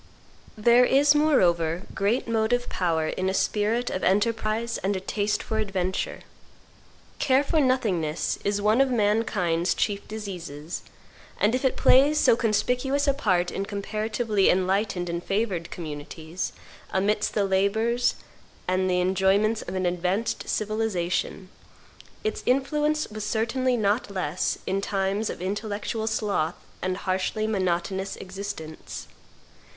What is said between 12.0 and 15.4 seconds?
so conspicuous a part in comparatively enlightened and